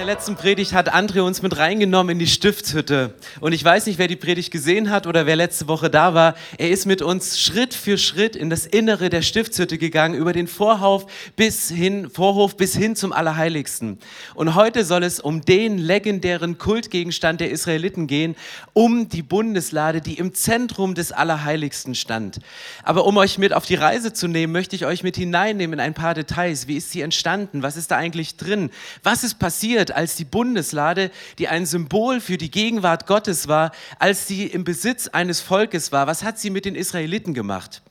[0.00, 3.12] der letzten Predigt hat André uns mit reingenommen in die Stiftshütte.
[3.40, 6.36] Und ich weiß nicht, wer die Predigt gesehen hat oder wer letzte Woche da war.
[6.56, 10.46] Er ist mit uns Schritt für Schritt in das Innere der Stiftshütte gegangen, über den
[10.46, 11.04] Vorhof
[11.36, 13.98] bis hin, Vorhof bis hin zum Allerheiligsten.
[14.34, 18.36] Und heute soll es um den legendären Kultgegenstand der Israeliten gehen,
[18.72, 22.40] um die Bundeslade, die im Zentrum des Allerheiligsten stand.
[22.84, 25.80] Aber um euch mit auf die Reise zu nehmen, möchte ich euch mit hineinnehmen in
[25.80, 26.68] ein paar Details.
[26.68, 27.62] Wie ist sie entstanden?
[27.62, 28.70] Was ist da eigentlich drin?
[29.02, 29.89] Was ist passiert?
[29.92, 35.08] Als die Bundeslade, die ein Symbol für die Gegenwart Gottes war, als sie im Besitz
[35.08, 36.06] eines Volkes war.
[36.06, 37.82] Was hat sie mit den Israeliten gemacht?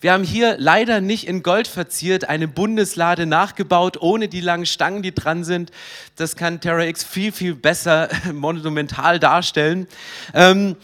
[0.00, 5.02] Wir haben hier leider nicht in Gold verziert eine Bundeslade nachgebaut, ohne die langen Stangen,
[5.02, 5.70] die dran sind.
[6.16, 9.86] Das kann Terra X viel, viel besser monumental darstellen.
[10.34, 10.76] Ähm,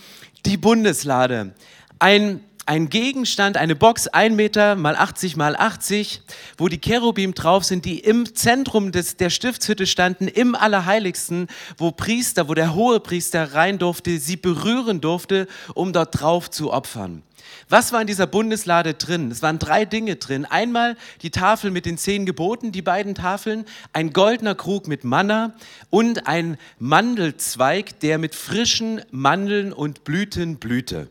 [0.47, 1.55] die Bundeslade.
[1.99, 6.23] Ein ein Gegenstand, eine Box, ein Meter mal 80 mal 80,
[6.57, 11.91] wo die Cherubim drauf sind, die im Zentrum des, der Stiftshütte standen, im Allerheiligsten, wo
[11.91, 17.23] Priester, wo der hohe Priester rein durfte, sie berühren durfte, um dort drauf zu opfern.
[17.69, 19.31] Was war in dieser Bundeslade drin?
[19.31, 20.45] Es waren drei Dinge drin.
[20.45, 25.55] Einmal die Tafel mit den zehn Geboten, die beiden Tafeln, ein goldener Krug mit Manna
[25.91, 31.09] und ein Mandelzweig, der mit frischen Mandeln und Blüten blühte.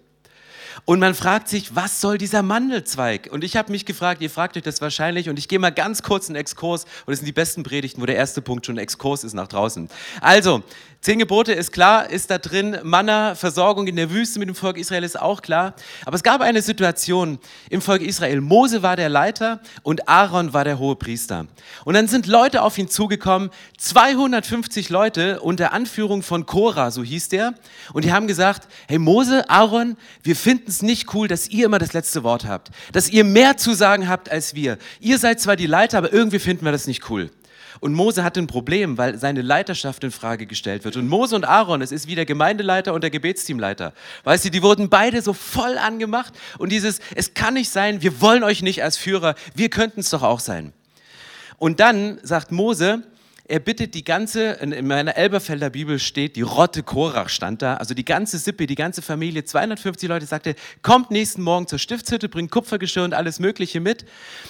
[0.86, 3.30] Und man fragt sich, was soll dieser Mandelzweig?
[3.32, 6.04] Und ich habe mich gefragt, ihr fragt euch das wahrscheinlich, und ich gehe mal ganz
[6.04, 8.84] kurz einen Exkurs, und das sind die besten Predigten, wo der erste Punkt schon ein
[8.84, 9.90] Exkurs ist nach draußen.
[10.22, 10.64] Also,
[11.04, 12.78] Zehn Gebote ist klar, ist da drin.
[12.82, 15.74] Manna, Versorgung in der Wüste mit dem Volk Israel ist auch klar.
[16.06, 18.40] Aber es gab eine Situation im Volk Israel.
[18.40, 21.46] Mose war der Leiter und Aaron war der hohe Priester.
[21.84, 23.50] Und dann sind Leute auf ihn zugekommen,
[23.80, 27.54] 250 Leute unter Anführung von Korah, so hieß der.
[27.92, 31.80] Und die haben gesagt, hey Mose, Aaron, wir finden es nicht cool, dass ihr immer
[31.80, 32.70] das letzte Wort habt.
[32.94, 34.78] Dass ihr mehr zu sagen habt als wir.
[35.02, 37.30] Ihr seid zwar die Leiter, aber irgendwie finden wir das nicht cool.
[37.80, 40.96] Und Mose hatte ein Problem, weil seine Leiterschaft in Frage gestellt wird.
[40.98, 43.94] Und Mose und Aaron, es ist wie der Gemeindeleiter und der Gebetsteamleiter.
[44.24, 46.34] Weißt du, die wurden beide so voll angemacht.
[46.58, 50.10] Und dieses, es kann nicht sein, wir wollen euch nicht als Führer, wir könnten es
[50.10, 50.74] doch auch sein.
[51.58, 53.04] Und dann sagt Mose,
[53.46, 57.94] er bittet die ganze, in meiner Elberfelder Bibel steht, die Rotte Korach stand da, also
[57.94, 62.52] die ganze Sippe, die ganze Familie, 250 Leute, sagte, kommt nächsten Morgen zur Stiftshütte, bringt
[62.52, 64.06] Kupfergeschirr und alles Mögliche mit.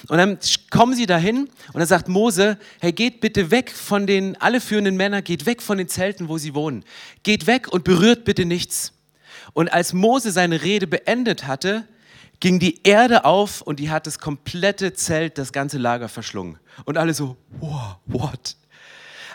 [0.08, 0.38] Und dann
[0.70, 4.96] kommen sie dahin und dann sagt Mose, hey, geht bitte weg von den, alle führenden
[4.96, 6.84] Männer, geht weg von den Zelten, wo sie wohnen.
[7.24, 8.92] Geht weg und berührt bitte nichts.
[9.54, 11.88] Und als Mose seine Rede beendet hatte,
[12.38, 16.58] ging die Erde auf und die hat das komplette Zelt, das ganze Lager verschlungen.
[16.84, 18.56] Und alle so, wow, what?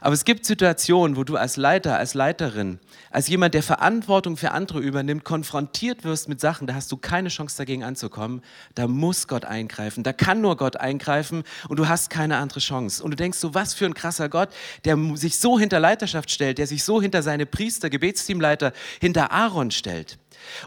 [0.01, 2.79] Aber es gibt Situationen, wo du als Leiter, als Leiterin,
[3.11, 7.29] als jemand, der Verantwortung für andere übernimmt, konfrontiert wirst mit Sachen, da hast du keine
[7.29, 8.41] Chance dagegen anzukommen.
[8.75, 13.03] Da muss Gott eingreifen, da kann nur Gott eingreifen und du hast keine andere Chance.
[13.03, 14.49] Und du denkst so, was für ein krasser Gott,
[14.85, 19.71] der sich so hinter Leiterschaft stellt, der sich so hinter seine Priester, Gebetsteamleiter, hinter Aaron
[19.71, 20.17] stellt.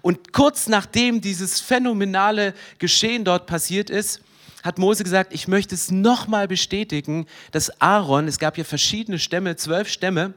[0.02, 4.20] Und kurz nachdem dieses phänomenale Geschehen dort passiert ist,
[4.62, 9.56] hat Mose gesagt, ich möchte es nochmal bestätigen, dass Aaron, es gab ja verschiedene Stämme,
[9.56, 10.34] zwölf Stämme,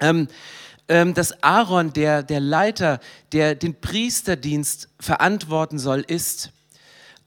[0.00, 0.28] ähm,
[0.88, 3.00] ähm, dass Aaron, der, der Leiter,
[3.32, 6.50] der den Priesterdienst verantworten soll, ist.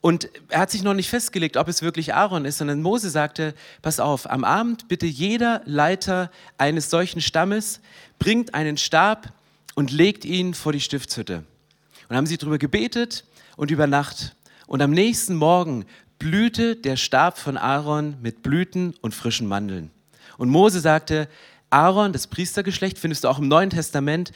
[0.02, 3.56] Und er hat sich noch nicht festgelegt, ob es wirklich Aaron ist, sondern Mose sagte,
[3.82, 7.80] pass auf, am Abend bitte jeder Leiter eines solchen Stammes
[8.20, 9.32] bringt einen Stab
[9.76, 11.46] und legt ihn vor die Stiftshütte.
[12.10, 13.24] Und haben sie darüber gebetet
[13.56, 14.36] und über Nacht.
[14.68, 15.86] Und am nächsten Morgen
[16.24, 19.92] blühte der Stab von Aaron mit Blüten und frischen Mandeln.
[20.38, 21.28] Und Mose sagte,
[21.70, 24.32] Aaron, das Priestergeschlecht, findest du auch im Neuen Testament,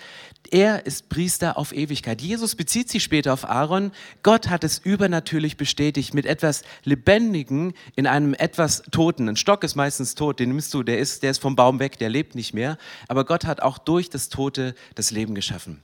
[0.52, 2.22] er ist Priester auf Ewigkeit.
[2.22, 3.94] Jesus bezieht sich später auf Aaron.
[4.22, 9.30] Gott hat es übernatürlich bestätigt mit etwas Lebendigen in einem etwas Toten.
[9.30, 11.98] Ein Stock ist meistens tot, den nimmst du, der ist, der ist vom Baum weg,
[12.00, 12.78] der lebt nicht mehr.
[13.08, 15.82] Aber Gott hat auch durch das Tote das Leben geschaffen.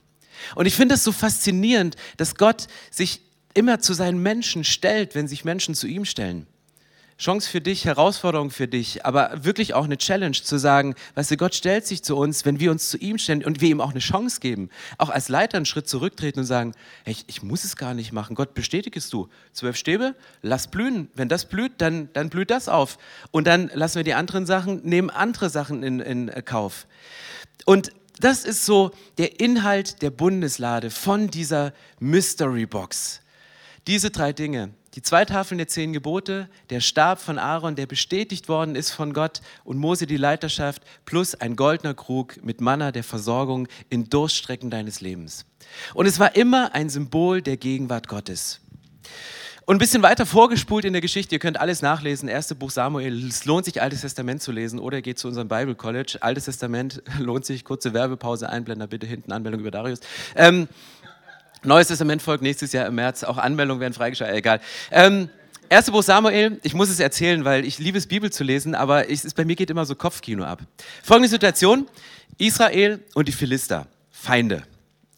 [0.54, 3.22] Und ich finde es so faszinierend, dass Gott sich
[3.54, 6.46] immer zu seinen Menschen stellt, wenn sich Menschen zu ihm stellen.
[7.16, 11.36] Chance für dich, Herausforderung für dich, aber wirklich auch eine Challenge zu sagen, weißt du,
[11.36, 13.92] Gott stellt sich zu uns, wenn wir uns zu ihm stellen und wir ihm auch
[13.92, 14.68] eine Chance geben,
[14.98, 16.74] auch als Leiter einen Schritt zurücktreten und sagen,
[17.04, 18.34] hey, ich, ich muss es gar nicht machen.
[18.34, 19.28] Gott, bestätigst du.
[19.52, 21.08] Zwölf Stäbe, lass blühen.
[21.14, 22.98] Wenn das blüht, dann, dann blüht das auf.
[23.30, 26.88] Und dann lassen wir die anderen Sachen, nehmen andere Sachen in, in Kauf.
[27.64, 33.20] Und das ist so der Inhalt der Bundeslade von dieser Mystery Box.
[33.86, 38.48] Diese drei Dinge, die zwei Tafeln der zehn Gebote, der Stab von Aaron, der bestätigt
[38.48, 43.04] worden ist von Gott und Mose die Leiterschaft, plus ein goldener Krug mit Manna der
[43.04, 45.44] Versorgung in Durststrecken deines Lebens.
[45.92, 48.60] Und es war immer ein Symbol der Gegenwart Gottes.
[49.66, 53.26] Und ein bisschen weiter vorgespult in der Geschichte, ihr könnt alles nachlesen, erste Buch Samuel,
[53.26, 56.18] es lohnt sich, Altes Testament zu lesen oder geht zu unserem Bible College.
[56.20, 60.00] Altes Testament lohnt sich, kurze Werbepause, Einblender bitte hinten, Anmeldung über Darius.
[60.36, 60.68] Ähm,
[61.64, 64.60] Neues Testament folgt nächstes Jahr im März, auch Anmeldungen werden freigeschaltet, egal.
[64.90, 65.28] Ähm,
[65.70, 69.08] Erste Buch Samuel, ich muss es erzählen, weil ich liebe es, Bibel zu lesen, aber
[69.08, 70.60] ich, bei mir geht immer so Kopfkino ab.
[71.02, 71.88] Folgende Situation,
[72.36, 74.62] Israel und die Philister, Feinde.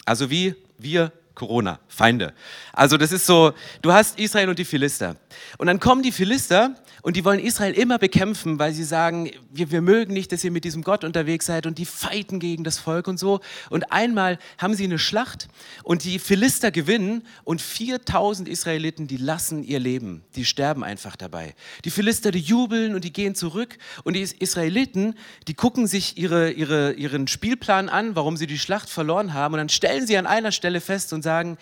[0.05, 2.33] Also wie wir Corona, Feinde.
[2.73, 3.53] Also das ist so,
[3.83, 5.17] du hast Israel und die Philister.
[5.59, 9.71] Und dann kommen die Philister und die wollen Israel immer bekämpfen, weil sie sagen, wir,
[9.71, 12.79] wir mögen nicht, dass ihr mit diesem Gott unterwegs seid und die fighten gegen das
[12.79, 13.41] Volk und so.
[13.71, 15.49] Und einmal haben sie eine Schlacht
[15.83, 21.55] und die Philister gewinnen und 4000 Israeliten, die lassen ihr Leben, die sterben einfach dabei.
[21.85, 25.15] Die Philister, die jubeln und die gehen zurück und die Israeliten,
[25.49, 29.59] die gucken sich ihre, ihre, ihren Spielplan an, warum sie die Schlacht verloren haben und
[29.59, 31.59] dann stellen sie an einer Stelle fest und sagen,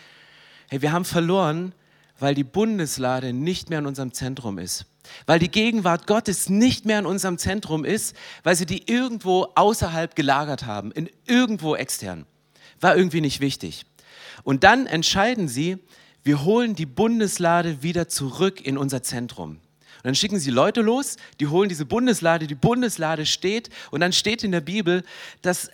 [0.69, 1.73] hey, wir haben verloren,
[2.19, 4.87] weil die Bundeslade nicht mehr in unserem Zentrum ist
[5.27, 10.15] weil die Gegenwart Gottes nicht mehr in unserem Zentrum ist, weil sie die irgendwo außerhalb
[10.15, 12.27] gelagert haben, in irgendwo extern.
[12.81, 13.87] War irgendwie nicht wichtig.
[14.43, 15.79] Und dann entscheiden sie,
[16.23, 19.51] wir holen die Bundeslade wieder zurück in unser Zentrum.
[19.51, 24.13] Und dann schicken sie Leute los, die holen diese Bundeslade, die Bundeslade steht und dann
[24.13, 25.03] steht in der Bibel,
[25.41, 25.71] dass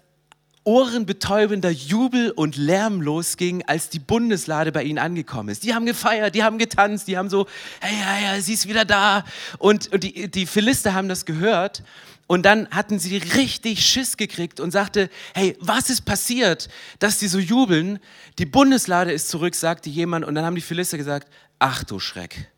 [0.71, 5.65] ohrenbetäubender Jubel und Lärm losging, als die Bundeslade bei ihnen angekommen ist.
[5.65, 7.49] Die haben gefeiert, die haben getanzt, die haben so,
[7.81, 9.25] hey, hey, hey sie ist wieder da.
[9.59, 11.83] Und, und die, die Philister haben das gehört
[12.29, 16.69] und dann hatten sie richtig Schiss gekriegt und sagte, hey, was ist passiert,
[17.01, 17.99] dass die so jubeln?
[18.39, 20.25] Die Bundeslade ist zurück, sagte jemand.
[20.25, 21.27] Und dann haben die Philister gesagt,
[21.59, 22.49] ach du Schreck.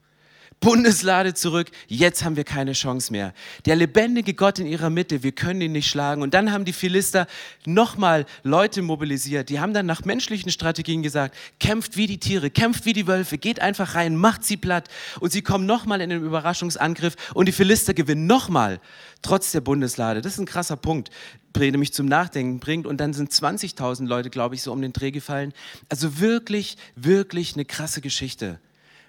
[0.62, 3.34] Bundeslade zurück, jetzt haben wir keine Chance mehr.
[3.66, 6.22] Der lebendige Gott in ihrer Mitte, wir können ihn nicht schlagen.
[6.22, 7.26] Und dann haben die Philister
[7.66, 9.48] nochmal Leute mobilisiert.
[9.48, 13.38] Die haben dann nach menschlichen Strategien gesagt, kämpft wie die Tiere, kämpft wie die Wölfe,
[13.38, 14.88] geht einfach rein, macht sie platt.
[15.18, 18.80] Und sie kommen nochmal in den Überraschungsangriff und die Philister gewinnen nochmal,
[19.20, 20.22] trotz der Bundeslade.
[20.22, 21.10] Das ist ein krasser Punkt
[21.54, 22.86] der mich zum Nachdenken bringt.
[22.86, 25.52] Und dann sind 20.000 Leute, glaube ich, so um den Dreh gefallen.
[25.90, 28.58] Also wirklich, wirklich eine krasse Geschichte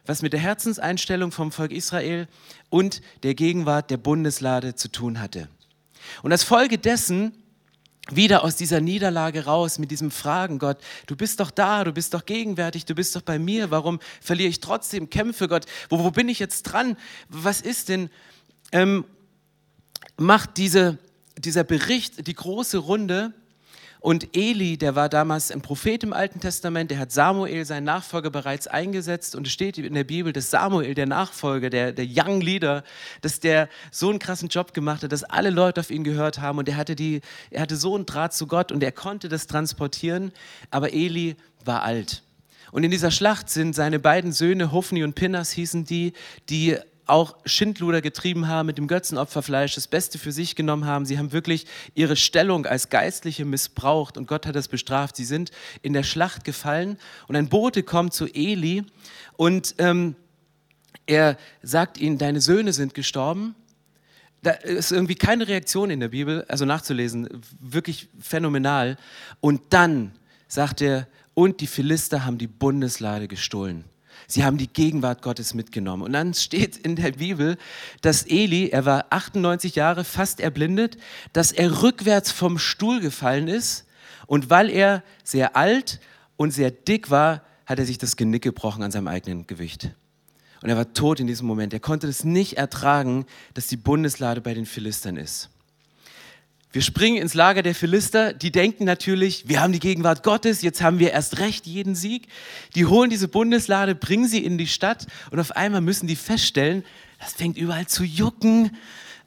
[0.05, 2.27] was mit der Herzenseinstellung vom Volk Israel
[2.69, 5.47] und der Gegenwart der Bundeslade zu tun hatte.
[6.21, 7.33] Und als Folge dessen
[8.11, 10.77] wieder aus dieser Niederlage raus mit diesem Fragen, Gott,
[11.07, 14.50] du bist doch da, du bist doch gegenwärtig, du bist doch bei mir, warum verliere
[14.50, 16.97] ich trotzdem Kämpfe, Gott, wo, wo bin ich jetzt dran,
[17.29, 18.09] was ist denn,
[18.73, 19.06] ähm,
[20.17, 20.97] macht diese,
[21.38, 23.33] dieser Bericht die große Runde
[24.03, 28.31] und Eli, der war damals ein Prophet im Alten Testament, der hat Samuel, seinen Nachfolger,
[28.31, 29.33] bereits eingesetzt.
[29.33, 32.83] Und es steht in der Bibel, dass Samuel, der Nachfolger, der, der Young Leader,
[33.21, 36.57] dass der so einen krassen Job gemacht hat, dass alle Leute auf ihn gehört haben.
[36.57, 39.47] Und er hatte, die, er hatte so einen Draht zu Gott und er konnte das
[39.47, 40.33] transportieren.
[40.69, 42.23] Aber Eli war alt.
[42.73, 46.11] Und in dieser Schlacht sind seine beiden Söhne, Hofni und Pinnas hießen die,
[46.49, 51.05] die auch Schindluder getrieben haben mit dem Götzenopferfleisch, das Beste für sich genommen haben.
[51.05, 51.65] Sie haben wirklich
[51.95, 55.15] ihre Stellung als Geistliche missbraucht und Gott hat das bestraft.
[55.15, 55.51] Sie sind
[55.81, 56.97] in der Schlacht gefallen
[57.27, 58.83] und ein Bote kommt zu Eli
[59.35, 60.16] und ähm,
[61.06, 63.56] er sagt ihnen, deine Söhne sind gestorben.
[64.42, 68.97] Da ist irgendwie keine Reaktion in der Bibel, also nachzulesen, wirklich phänomenal.
[69.39, 70.13] Und dann
[70.47, 73.85] sagt er, und die Philister haben die Bundeslade gestohlen.
[74.27, 76.03] Sie haben die Gegenwart Gottes mitgenommen.
[76.03, 77.57] Und dann steht in der Bibel,
[78.01, 80.97] dass Eli, er war 98 Jahre, fast erblindet,
[81.33, 83.85] dass er rückwärts vom Stuhl gefallen ist.
[84.27, 85.99] Und weil er sehr alt
[86.37, 89.92] und sehr dick war, hat er sich das Genick gebrochen an seinem eigenen Gewicht.
[90.61, 91.73] Und er war tot in diesem Moment.
[91.73, 95.49] Er konnte es nicht ertragen, dass die Bundeslade bei den Philistern ist.
[96.73, 98.33] Wir springen ins Lager der Philister.
[98.33, 102.27] Die denken natürlich, wir haben die Gegenwart Gottes, jetzt haben wir erst recht jeden Sieg.
[102.73, 106.83] Die holen diese Bundeslade, bringen sie in die Stadt und auf einmal müssen die feststellen,
[107.19, 108.75] das fängt überall zu jucken.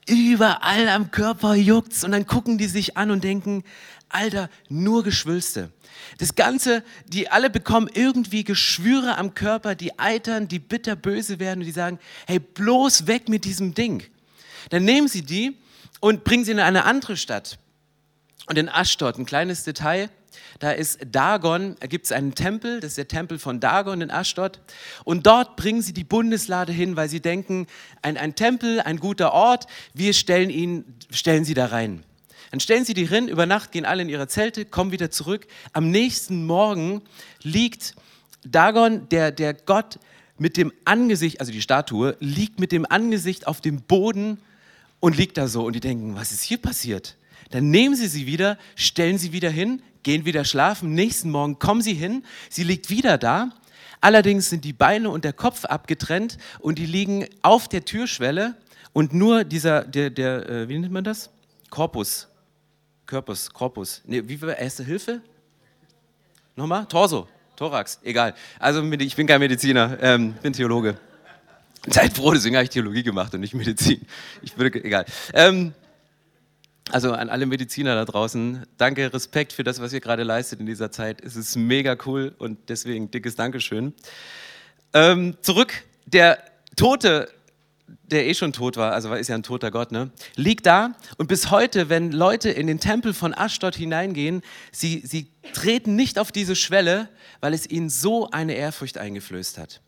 [0.08, 3.62] Überall am Körper juckt's und dann gucken die sich an und denken,
[4.08, 5.70] Alter, nur Geschwülste.
[6.18, 11.66] Das Ganze, die alle bekommen irgendwie Geschwüre am Körper, die eitern, die bitterböse werden und
[11.66, 14.02] die sagen, hey, bloß weg mit diesem Ding.
[14.70, 15.56] Dann nehmen sie die
[16.00, 17.58] und bringen sie in eine andere Stadt.
[18.46, 20.08] Und in Aschdod, ein kleines Detail,
[20.58, 24.10] da ist Dagon, da gibt es einen Tempel, das ist der Tempel von Dagon in
[24.10, 24.60] Aschdod.
[25.04, 27.66] Und dort bringen sie die Bundeslade hin, weil sie denken,
[28.02, 32.04] ein, ein Tempel, ein guter Ort, wir stellen ihn, stellen sie da rein.
[32.50, 35.46] Dann stellen sie die hin, über Nacht gehen alle in ihre Zelte, kommen wieder zurück.
[35.72, 37.02] Am nächsten Morgen
[37.42, 37.94] liegt
[38.44, 39.98] Dagon, der, der Gott
[40.38, 44.38] mit dem Angesicht, also die Statue, liegt mit dem Angesicht auf dem Boden
[45.00, 45.64] und liegt da so.
[45.64, 47.16] Und die denken, was ist hier passiert?
[47.50, 50.94] Dann nehmen sie sie wieder, stellen sie wieder hin, gehen wieder schlafen.
[50.94, 53.52] Nächsten Morgen kommen sie hin, sie liegt wieder da.
[54.00, 58.54] Allerdings sind die Beine und der Kopf abgetrennt und die liegen auf der Türschwelle
[58.92, 61.30] und nur dieser, der, der äh, wie nennt man das?
[61.70, 62.28] Korpus.
[63.06, 64.02] Körpus, Korpus.
[64.04, 65.20] Nee, wie war Erste Hilfe?
[66.56, 66.86] Nochmal?
[66.86, 67.28] Torso.
[67.56, 68.34] Thorax, egal.
[68.58, 70.98] Also ich bin kein Mediziner, ähm, bin Theologe.
[71.88, 74.06] Seid froh, deswegen habe ich Theologie gemacht und nicht Medizin.
[74.42, 75.04] Ich würde, egal.
[75.32, 75.72] Ähm,
[76.90, 80.66] also an alle Mediziner da draußen, danke, Respekt für das, was ihr gerade leistet in
[80.66, 81.20] dieser Zeit.
[81.20, 83.92] Es ist mega cool und deswegen dickes Dankeschön.
[84.94, 86.38] Ähm, zurück, der
[86.76, 87.28] Tote
[88.10, 90.10] der eh schon tot war, also ist ja ein toter Gott, ne?
[90.36, 94.42] liegt da und bis heute, wenn Leute in den Tempel von Aschdod hineingehen,
[94.72, 97.08] sie, sie treten nicht auf diese Schwelle,
[97.40, 99.80] weil es ihnen so eine Ehrfurcht eingeflößt hat.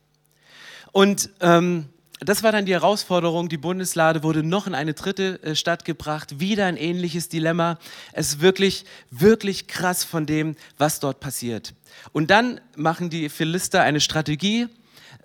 [0.92, 1.86] Und ähm,
[2.20, 3.48] das war dann die Herausforderung.
[3.48, 6.40] Die Bundeslade wurde noch in eine dritte äh, Stadt gebracht.
[6.40, 7.78] Wieder ein ähnliches Dilemma.
[8.12, 11.74] Es ist wirklich, wirklich krass von dem, was dort passiert.
[12.12, 14.66] Und dann machen die Philister eine Strategie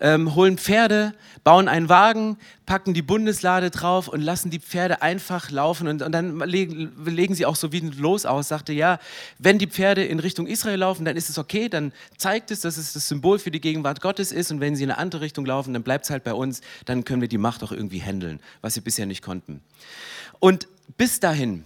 [0.00, 5.50] ähm, holen Pferde, bauen einen Wagen, packen die Bundeslade drauf und lassen die Pferde einfach
[5.50, 5.86] laufen.
[5.88, 8.98] Und, und dann legen, legen, sie auch so wie ein Los aus, sagte, ja,
[9.38, 12.76] wenn die Pferde in Richtung Israel laufen, dann ist es okay, dann zeigt es, dass
[12.76, 14.50] es das Symbol für die Gegenwart Gottes ist.
[14.50, 17.04] Und wenn sie in eine andere Richtung laufen, dann bleibt es halt bei uns, dann
[17.04, 19.62] können wir die Macht auch irgendwie handeln, was sie bisher nicht konnten.
[20.40, 21.64] Und bis dahin,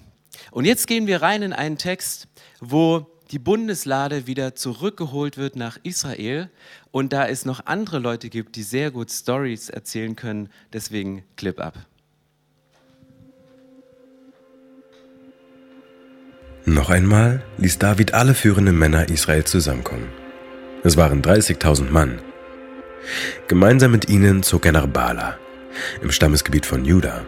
[0.50, 2.28] und jetzt gehen wir rein in einen Text,
[2.60, 6.50] wo die Bundeslade wieder zurückgeholt wird nach Israel
[6.90, 11.60] und da es noch andere Leute gibt, die sehr gut Stories erzählen können, deswegen Clip
[11.60, 11.78] ab.
[16.64, 20.08] Noch einmal ließ David alle führenden Männer Israel zusammenkommen.
[20.84, 22.20] Es waren 30.000 Mann.
[23.46, 25.38] Gemeinsam mit ihnen zog er nach Bala,
[26.02, 27.24] im Stammesgebiet von Juda,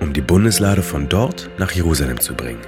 [0.00, 2.62] um die Bundeslade von dort nach Jerusalem zu bringen.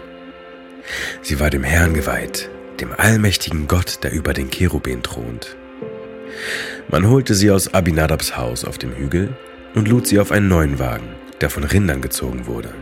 [1.23, 5.56] Sie war dem Herrn geweiht, dem allmächtigen Gott, der über den Cherubin thront.
[6.88, 9.37] Man holte sie aus Abinadabs Haus auf dem Hügel
[9.75, 11.08] und lud sie auf einen neuen Wagen,
[11.40, 12.73] der von Rindern gezogen wurde.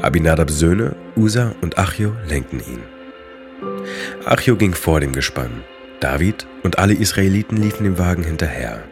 [0.00, 2.82] Abinadabs Söhne, Usa und Achio, lenkten ihn.
[4.24, 5.62] Achio ging vor dem Gespann.
[6.00, 8.84] David und alle Israeliten liefen dem Wagen hinterher.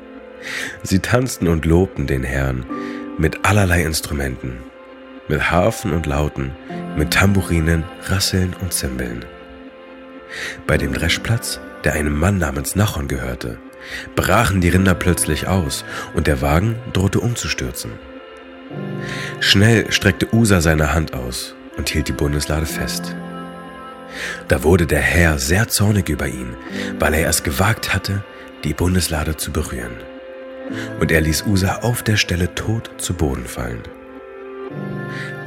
[0.82, 2.66] Sie tanzten und lobten den Herrn
[3.18, 4.58] mit allerlei Instrumenten,
[5.28, 6.52] mit Harfen und Lauten,
[6.96, 9.24] mit Tamburinen, Rasseln und Zimbeln.
[10.66, 13.58] Bei dem Dreschplatz, der einem Mann namens Nachon gehörte,
[14.14, 17.92] brachen die Rinder plötzlich aus und der Wagen drohte umzustürzen.
[19.40, 23.14] Schnell streckte Usa seine Hand aus und hielt die Bundeslade fest.
[24.48, 26.56] Da wurde der Herr sehr zornig über ihn,
[26.98, 28.24] weil er es gewagt hatte,
[28.64, 29.96] die Bundeslade zu berühren.
[30.98, 33.82] Und er ließ Usa auf der Stelle tot zu Boden fallen.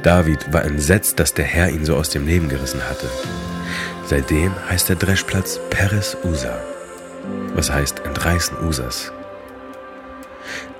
[0.02, 3.06] David war entsetzt, dass der Herr ihn so aus dem Leben gerissen hatte.
[4.10, 6.58] Seitdem heißt der Dreschplatz Peres Usa,
[7.54, 9.12] was heißt Entreißen Usas.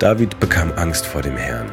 [0.01, 1.71] David bekam Angst vor dem Herrn.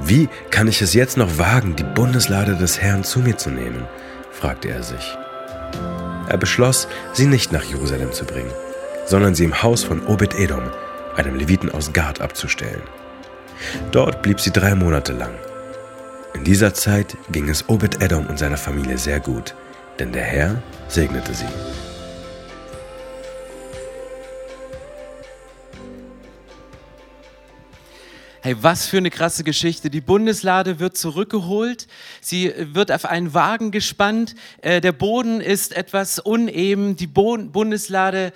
[0.00, 3.86] Wie kann ich es jetzt noch wagen, die Bundeslade des Herrn zu mir zu nehmen?
[4.32, 5.16] fragte er sich.
[6.28, 8.52] Er beschloss, sie nicht nach Jerusalem zu bringen,
[9.06, 10.64] sondern sie im Haus von Obed-Edom,
[11.16, 12.82] einem Leviten aus Gad, abzustellen.
[13.92, 15.32] Dort blieb sie drei Monate lang.
[16.34, 19.54] In dieser Zeit ging es Obed-Edom und seiner Familie sehr gut–
[20.00, 21.44] denn der Herr segnete sie.
[28.42, 29.90] Hey, was für eine krasse Geschichte.
[29.90, 31.86] Die Bundeslade wird zurückgeholt.
[32.22, 34.34] Sie wird auf einen Wagen gespannt.
[34.62, 36.96] Äh, der Boden ist etwas uneben.
[36.96, 38.32] Die Bundeslade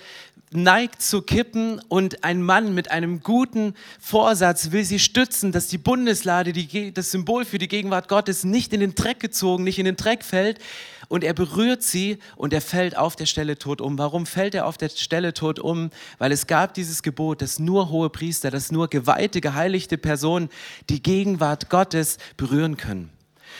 [0.51, 5.77] neigt zu kippen und ein Mann mit einem guten Vorsatz will sie stützen, dass die
[5.77, 9.85] Bundeslade, die, das Symbol für die Gegenwart Gottes, nicht in den Dreck gezogen, nicht in
[9.85, 10.59] den Dreck fällt
[11.07, 13.97] und er berührt sie und er fällt auf der Stelle tot um.
[13.97, 15.89] Warum fällt er auf der Stelle tot um?
[16.17, 20.49] Weil es gab dieses Gebot, dass nur hohe Priester, dass nur geweihte, geheiligte Personen
[20.89, 23.14] die Gegenwart Gottes berühren können.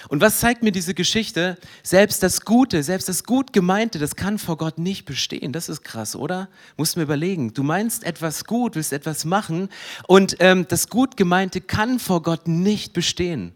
[0.10, 1.58] Und was zeigt mir diese Geschichte?
[1.84, 5.52] Selbst das Gute, selbst das gut gemeinte, das kann vor Gott nicht bestehen.
[5.52, 6.50] Das ist krass, oder?
[6.78, 7.54] Musst mir überlegen.
[7.54, 9.70] Du meinst etwas gut, willst etwas machen
[10.08, 13.56] und ähm, das gut gemeinte kann vor Gott nicht bestehen.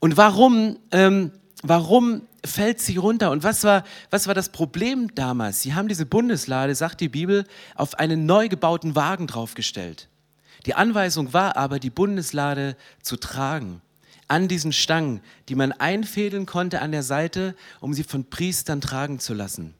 [0.00, 0.78] Und warum?
[0.90, 3.30] Ähm, warum fällt sie runter.
[3.30, 5.62] Und was war, was war das Problem damals?
[5.62, 10.08] Sie haben diese Bundeslade, sagt die Bibel, auf einen neu gebauten Wagen draufgestellt.
[10.66, 13.80] Die Anweisung war aber, die Bundeslade zu tragen
[14.28, 19.18] an diesen Stangen, die man einfädeln konnte an der Seite, um sie von Priestern tragen
[19.18, 19.74] zu lassen.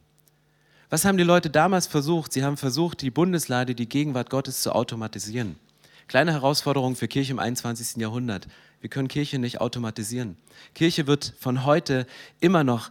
[0.91, 2.33] Was haben die Leute damals versucht?
[2.33, 5.57] Sie haben versucht, die Bundeslade, die Gegenwart Gottes zu automatisieren.
[6.07, 7.97] Kleine Herausforderung für Kirche im 21.
[7.97, 8.47] Jahrhundert.
[8.81, 10.37] Wir können Kirche nicht automatisieren.
[10.75, 12.07] Kirche wird von heute
[12.41, 12.91] immer noch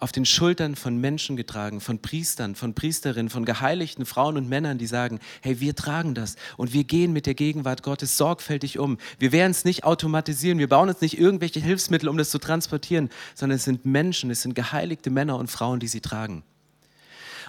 [0.00, 4.78] auf den Schultern von Menschen getragen, von Priestern, von Priesterinnen, von geheiligten Frauen und Männern,
[4.78, 8.96] die sagen, hey, wir tragen das und wir gehen mit der Gegenwart Gottes sorgfältig um.
[9.18, 13.10] Wir werden es nicht automatisieren, wir bauen uns nicht irgendwelche Hilfsmittel, um das zu transportieren,
[13.34, 16.42] sondern es sind Menschen, es sind geheiligte Männer und Frauen, die sie tragen.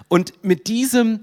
[0.08, 1.20] Und mit diesem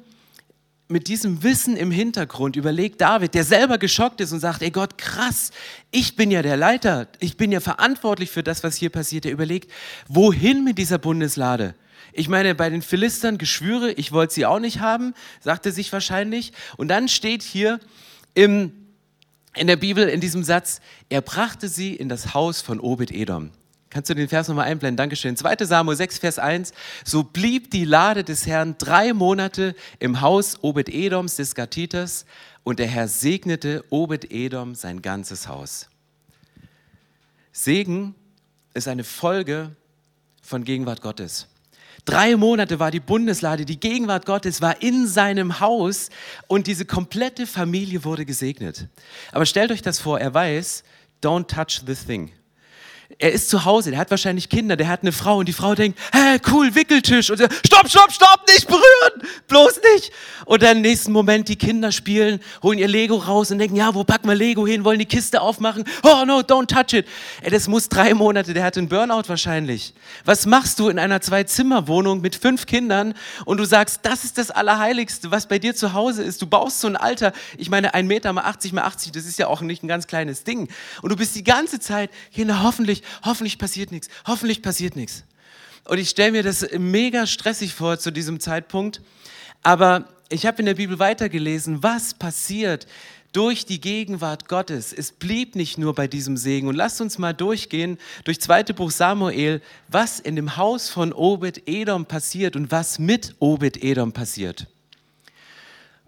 [0.91, 4.98] mit diesem Wissen im Hintergrund überlegt David, der selber geschockt ist und sagt, ey Gott,
[4.98, 5.51] krass,
[5.91, 9.25] ich bin ja der Leiter, ich bin ja verantwortlich für das, was hier passiert.
[9.25, 9.72] Der überlegt,
[10.08, 11.75] wohin mit dieser Bundeslade?
[12.12, 15.93] Ich meine, bei den Philistern Geschwüre, ich wollte sie auch nicht haben, sagt er sich
[15.93, 16.53] wahrscheinlich.
[16.75, 17.79] Und dann steht hier
[18.34, 18.72] im,
[19.53, 23.51] in der Bibel in diesem Satz, er brachte sie in das Haus von Obed-Edom.
[23.89, 24.98] Kannst du den Vers nochmal einblenden?
[24.98, 25.36] Dankeschön.
[25.36, 25.65] 2.
[25.65, 26.74] Samuel 6, Vers 1.
[27.03, 32.25] So blieb die Lade des Herrn drei Monate im Haus Obed-Edoms des Gatiters
[32.63, 35.89] und der Herr segnete Obed-Edom sein ganzes Haus.
[37.51, 38.13] Segen
[38.75, 39.75] ist eine Folge
[40.43, 41.48] von Gegenwart Gottes.
[42.05, 46.10] Drei Monate war die Bundeslade, die Gegenwart Gottes war in seinem Haus
[46.48, 48.88] und diese komplette Familie wurde gesegnet.
[49.31, 50.84] Aber stellt euch das vor, er weiß,
[51.22, 52.31] don't touch this thing
[53.22, 55.76] er ist zu Hause, der hat wahrscheinlich Kinder, der hat eine Frau und die Frau
[55.76, 57.30] denkt, hä, cool, Wickeltisch.
[57.30, 60.12] Und er, stopp, stopp, stopp, nicht berühren, bloß nicht.
[60.50, 63.94] Und dann im nächsten Moment die Kinder spielen, holen ihr Lego raus und denken, ja,
[63.94, 65.84] wo packen wir Lego hin, wollen die Kiste aufmachen.
[66.01, 67.08] Oh no, don't touch it.
[67.44, 69.94] Ey, das muss drei Monate, der hat einen Burnout wahrscheinlich.
[70.25, 73.13] Was machst du in einer Zwei-Zimmer-Wohnung mit fünf Kindern
[73.46, 76.41] und du sagst, das ist das Allerheiligste, was bei dir zu Hause ist.
[76.41, 79.38] Du baust so ein Alter, ich meine, ein Meter mal 80 mal 80, das ist
[79.38, 80.68] ja auch nicht ein ganz kleines Ding.
[81.03, 85.24] Und du bist die ganze Zeit, Kinder, hoffentlich hoffentlich, passiert nichts, hoffentlich passiert nichts.
[85.86, 89.01] Und ich stelle mir das mega stressig vor zu diesem Zeitpunkt.
[89.63, 92.88] Aber ich habe in der Bibel weitergelesen, was passiert
[93.32, 94.94] durch die Gegenwart Gottes.
[94.94, 96.68] Es blieb nicht nur bei diesem Segen.
[96.68, 102.06] Und lasst uns mal durchgehen durch zweite Buch Samuel, was in dem Haus von Obed-Edom
[102.06, 104.68] passiert und was mit Obed-Edom passiert.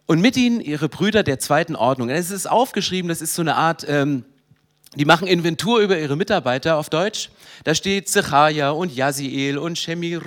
[0.08, 2.10] Und mit ihnen ihre Brüder der zweiten Ordnung.
[2.10, 4.26] Es ist aufgeschrieben, das ist so eine Art ähm,
[4.96, 7.30] die machen Inventur über ihre Mitarbeiter auf Deutsch.
[7.64, 10.22] Da steht Zechaja und Jaziel und Shemir,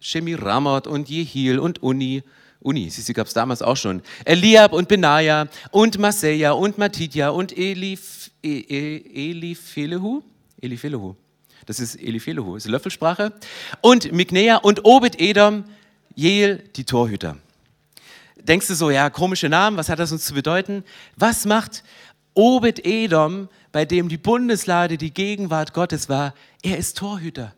[0.00, 2.24] Shemiramot und Jehil und Uni.
[2.60, 4.02] Uni, sie gab es damals auch schon.
[4.24, 11.14] Eliab und Benaja und Maseja und Matidja und Elif, e, e, Elifelehu.
[11.66, 13.32] Das ist Elifelehu, ist Löffelsprache.
[13.80, 15.64] Und Mignea und Obed-Edom,
[16.14, 17.38] Jeel, die Torhüter.
[18.36, 20.84] Denkst du so, ja, komische Namen, was hat das uns zu bedeuten?
[21.16, 21.82] Was macht
[22.34, 27.54] Obed-Edom bei dem die Bundeslade die Gegenwart Gottes war, er ist Torhüter.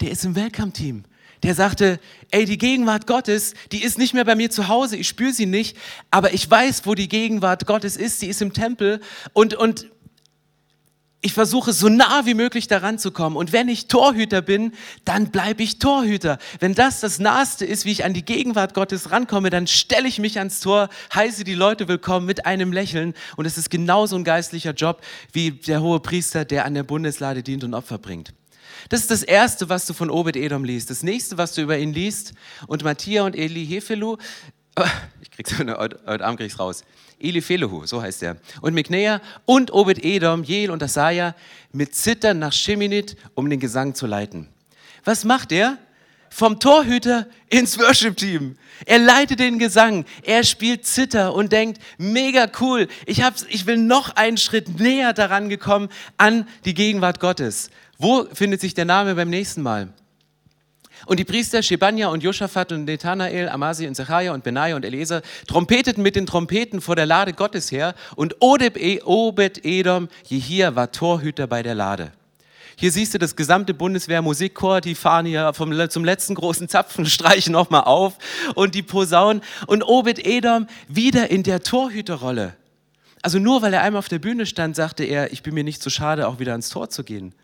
[0.00, 1.04] Der ist im Welcome-Team.
[1.42, 5.08] Der sagte, ey, die Gegenwart Gottes, die ist nicht mehr bei mir zu Hause, ich
[5.08, 5.76] spüre sie nicht,
[6.10, 9.00] aber ich weiß, wo die Gegenwart Gottes ist, sie ist im Tempel
[9.32, 9.86] und, und
[11.20, 13.34] ich versuche so nah wie möglich daran zu kommen.
[13.34, 14.72] Und wenn ich Torhüter bin,
[15.04, 16.38] dann bleibe ich Torhüter.
[16.60, 20.20] Wenn das das Naheste ist, wie ich an die Gegenwart Gottes rankomme, dann stelle ich
[20.20, 23.14] mich ans Tor, heiße die Leute willkommen mit einem Lächeln.
[23.36, 27.42] Und es ist genauso ein geistlicher Job wie der hohe Priester, der an der Bundeslade
[27.42, 28.32] dient und Opfer bringt.
[28.88, 30.90] Das ist das Erste, was du von Obed-Edom liest.
[30.90, 32.32] Das Nächste, was du über ihn liest,
[32.66, 34.16] und Matthias und Eli Hefelu,
[35.20, 36.84] ich krieg's heute, heute Abend krieg's raus.
[37.20, 38.36] Elifelehu, so heißt er.
[38.60, 41.34] Und Miknea und Obed-Edom, Jeel und Asaja
[41.72, 44.48] mit Zittern nach Sheminit, um den Gesang zu leiten.
[45.04, 45.78] Was macht er?
[46.30, 48.56] Vom Torhüter ins Worship-Team.
[48.86, 50.04] Er leitet den Gesang.
[50.22, 52.88] Er spielt Zitter und denkt, mega cool.
[53.06, 57.70] Ich, hab's, ich will noch einen Schritt näher daran gekommen an die Gegenwart Gottes.
[57.98, 59.88] Wo findet sich der Name beim nächsten Mal?
[61.06, 65.22] Und die Priester Shebania und Josaphat und Nathanael, Amasi und Zechariah und Benaja und Eliezer
[65.46, 71.62] trompeteten mit den Trompeten vor der Lade Gottes her und Obed-Edom, Jehia, war Torhüter bei
[71.62, 72.12] der Lade.
[72.80, 77.48] Hier siehst du das gesamte Bundeswehr Musikchor, die fahren hier vom, zum letzten großen Zapfenstreich
[77.50, 78.16] nochmal auf
[78.54, 82.54] und die Posaunen und Obed-Edom wieder in der Torhüterrolle.
[83.20, 85.82] Also nur weil er einmal auf der Bühne stand, sagte er, ich bin mir nicht
[85.82, 87.34] zu schade, auch wieder ans Tor zu gehen.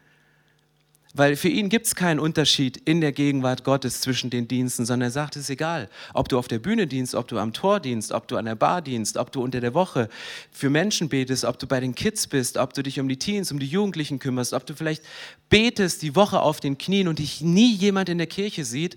[1.16, 5.08] Weil für ihn gibt es keinen Unterschied in der Gegenwart Gottes zwischen den Diensten, sondern
[5.08, 7.78] er sagt, es ist egal, ob du auf der Bühne dienst, ob du am Tor
[7.78, 10.08] dienst, ob du an der Bar dienst, ob du unter der Woche
[10.50, 13.52] für Menschen betest, ob du bei den Kids bist, ob du dich um die Teens,
[13.52, 15.04] um die Jugendlichen kümmerst, ob du vielleicht
[15.50, 18.96] betest die Woche auf den Knien und dich nie jemand in der Kirche sieht.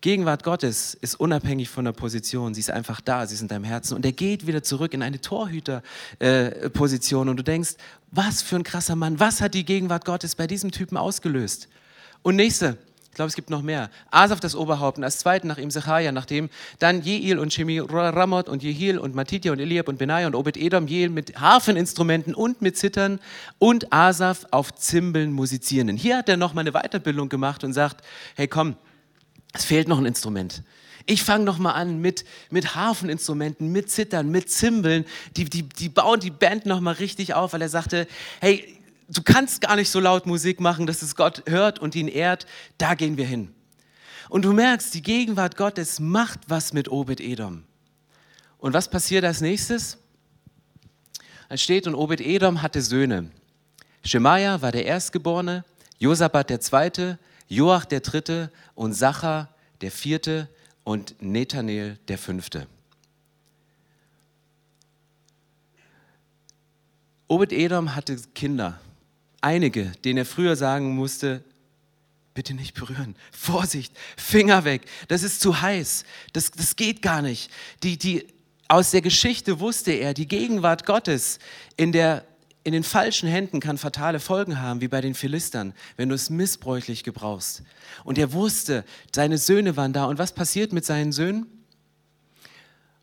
[0.00, 2.54] Gegenwart Gottes ist unabhängig von der Position.
[2.54, 3.94] Sie ist einfach da, sie ist in deinem Herzen.
[3.94, 7.26] Und er geht wieder zurück in eine Torhüterposition.
[7.26, 7.74] Äh, und du denkst,
[8.10, 11.68] was für ein krasser Mann, was hat die Gegenwart Gottes bei diesem Typen ausgelöst?
[12.22, 12.78] Und nächste,
[13.16, 13.90] glaube, es gibt noch mehr.
[14.10, 18.48] Asaf das Oberhaupt und als zweiten nach ihm Sechaja, nachdem dann Jeil und Shemi Ramoth
[18.48, 22.62] und Jehil und Matitya und Eliab und Benaja und Obed Edom, Jeil mit Harfeninstrumenten und
[22.62, 23.18] mit Zittern
[23.58, 25.96] und Asaf auf Zimbeln musizierenden.
[25.96, 28.04] Hier hat er nochmal eine Weiterbildung gemacht und sagt,
[28.36, 28.76] hey komm,
[29.56, 30.62] es fehlt noch ein Instrument.
[31.06, 35.04] Ich fange nochmal an mit, mit Hafeninstrumenten, mit Zittern, mit Zimbeln.
[35.36, 38.08] Die, die, die bauen die Band nochmal richtig auf, weil er sagte,
[38.40, 38.76] hey,
[39.08, 42.46] du kannst gar nicht so laut Musik machen, dass es Gott hört und ihn ehrt.
[42.78, 43.54] Da gehen wir hin.
[44.28, 47.62] Und du merkst, die Gegenwart Gottes macht was mit Obed Edom.
[48.58, 49.98] Und was passiert als nächstes?
[51.48, 53.30] Es steht, und Obed Edom hatte Söhne.
[54.04, 55.64] Shemaja war der Erstgeborene,
[55.98, 59.48] Josabat der Zweite, Joach der Dritte und Sacha
[59.80, 60.48] der Vierte
[60.84, 62.66] und Nethanel der Fünfte.
[67.28, 68.80] Obed Edom hatte Kinder,
[69.40, 71.42] einige, denen er früher sagen musste,
[72.34, 77.50] bitte nicht berühren, Vorsicht, Finger weg, das ist zu heiß, das, das geht gar nicht.
[77.82, 78.26] Die, die,
[78.68, 81.38] aus der Geschichte wusste er, die Gegenwart Gottes
[81.76, 82.24] in der
[82.66, 86.30] in den falschen Händen kann fatale Folgen haben, wie bei den Philistern, wenn du es
[86.30, 87.62] missbräuchlich gebrauchst.
[88.02, 90.06] Und er wusste, seine Söhne waren da.
[90.06, 91.46] Und was passiert mit seinen Söhnen?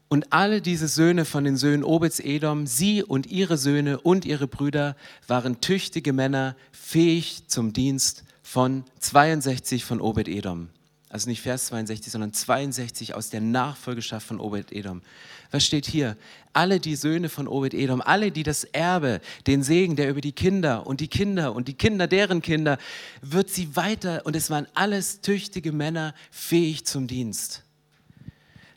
[0.10, 4.48] Und alle diese Söhne von den Söhnen Obeds Edom, sie und ihre Söhne und ihre
[4.48, 4.98] Brüder
[5.28, 10.68] waren tüchtige Männer, fähig zum Dienst von 62 von Obed Edom.
[11.14, 15.04] Also nicht Vers 62, sondern 62 aus der Nachfolgeschaft von Obed Edom.
[15.52, 16.18] Was steht hier?
[16.54, 20.32] Alle die Söhne von Obed Edom, alle, die das Erbe, den Segen, der über die
[20.32, 22.80] Kinder und die Kinder und die Kinder deren Kinder,
[23.22, 27.62] wird sie weiter, und es waren alles tüchtige Männer, fähig zum Dienst.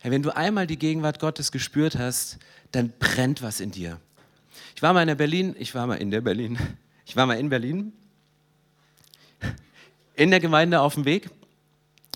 [0.00, 2.36] Hey, wenn du einmal die Gegenwart Gottes gespürt hast,
[2.70, 3.98] dann brennt was in dir.
[4.74, 6.58] Ich war mal in Berlin, ich war mal in der Berlin,
[7.06, 7.94] ich war mal in Berlin,
[10.16, 11.30] in der Gemeinde auf dem Weg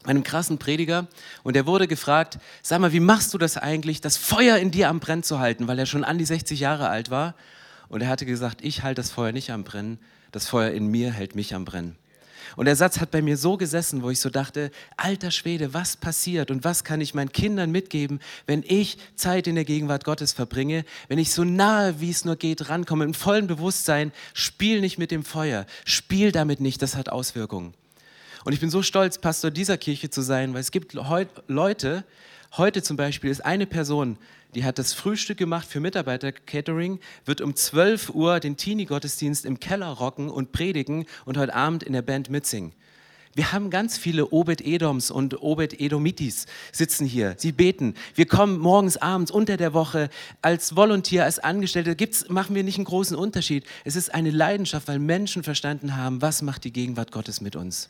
[0.04, 1.06] einem krassen Prediger
[1.42, 4.88] und er wurde gefragt, sag mal, wie machst du das eigentlich, das Feuer in dir
[4.88, 7.34] am Brennen zu halten, weil er schon an die 60 Jahre alt war
[7.88, 9.98] und er hatte gesagt, ich halte das Feuer nicht am Brennen,
[10.32, 11.96] das Feuer in mir hält mich am Brennen.
[12.56, 15.96] Und der Satz hat bei mir so gesessen, wo ich so dachte, alter Schwede, was
[15.96, 20.32] passiert und was kann ich meinen Kindern mitgeben, wenn ich Zeit in der Gegenwart Gottes
[20.32, 24.98] verbringe, wenn ich so nahe, wie es nur geht, rankomme, im vollen Bewusstsein, spiel nicht
[24.98, 27.74] mit dem Feuer, spiel damit nicht, das hat Auswirkungen.
[28.44, 32.04] Und ich bin so stolz, Pastor dieser Kirche zu sein, weil es gibt Leute,
[32.56, 34.16] heute zum Beispiel ist eine Person,
[34.54, 39.88] die hat das Frühstück gemacht für Mitarbeiter-Catering, wird um 12 Uhr den Teenie-Gottesdienst im Keller
[39.88, 42.72] rocken und predigen und heute Abend in der Band mitsingen.
[43.34, 47.36] Wir haben ganz viele Obed-Edoms und Obed-Edomitis sitzen hier.
[47.38, 47.94] Sie beten.
[48.16, 50.10] Wir kommen morgens, abends, unter der Woche
[50.42, 51.94] als Volontier, als Angestellte.
[51.94, 53.64] Gibt's, machen wir nicht einen großen Unterschied.
[53.84, 57.88] Es ist eine Leidenschaft, weil Menschen verstanden haben, was macht die Gegenwart Gottes mit uns.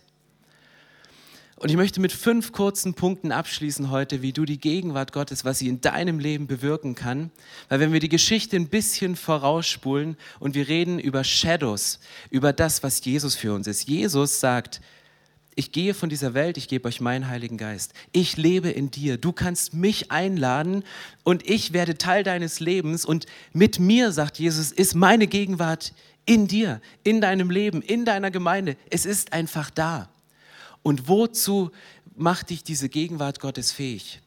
[1.61, 5.59] Und ich möchte mit fünf kurzen Punkten abschließen heute, wie du die Gegenwart Gottes, was
[5.59, 7.31] sie in deinem Leben bewirken kann.
[7.69, 12.83] Weil wenn wir die Geschichte ein bisschen vorausspulen und wir reden über Shadows, über das,
[12.83, 13.87] was Jesus für uns ist.
[13.87, 14.81] Jesus sagt,
[15.55, 17.93] ich gehe von dieser Welt, ich gebe euch meinen Heiligen Geist.
[18.13, 19.19] Ich lebe in dir.
[19.19, 20.83] Du kannst mich einladen
[21.25, 23.05] und ich werde Teil deines Lebens.
[23.05, 25.93] Und mit mir, sagt Jesus, ist meine Gegenwart
[26.25, 28.79] in dir, in deinem Leben, in deiner Gemeinde.
[28.89, 30.09] Es ist einfach da.
[30.83, 31.71] Und wozu
[32.17, 34.21] macht dich diese Gegenwart Gottes fähig?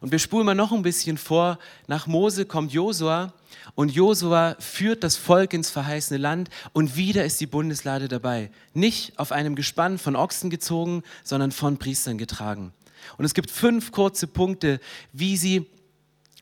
[0.00, 1.58] Und wir spulen mal noch ein bisschen vor.
[1.86, 3.32] Nach Mose kommt Josua
[3.74, 8.50] und Josua führt das Volk ins verheißene Land und wieder ist die Bundeslade dabei.
[8.74, 12.72] Nicht auf einem Gespann von Ochsen gezogen, sondern von Priestern getragen.
[13.16, 14.80] Und es gibt fünf kurze Punkte,
[15.12, 15.66] wie sie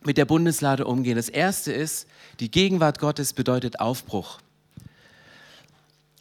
[0.05, 1.17] mit der Bundeslade umgehen.
[1.17, 2.07] Das erste ist,
[2.41, 4.39] die Gegenwart Gottes bedeutet Aufbruch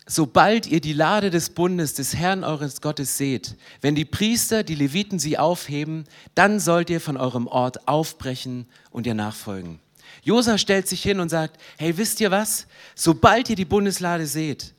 [0.06, 4.76] sobald ihr die Lade des Bundes des Herrn eures Gottes seht, wenn die Priester, die
[4.76, 9.80] Leviten sie aufheben, dann sollt ihr von eurem Ort aufbrechen und ihr nachfolgen.
[10.24, 12.68] Josa stellt sich hin und sagt, hey, wisst ihr was?
[12.96, 14.74] Sobald ihr die Bundeslade seht,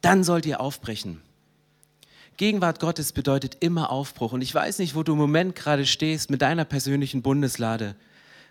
[0.00, 1.20] dann sollt ihr aufbrechen.
[2.36, 4.32] Gegenwart Gottes bedeutet immer Aufbruch.
[4.32, 7.96] Und ich weiß nicht, wo du im Moment gerade stehst mit deiner persönlichen Bundeslade.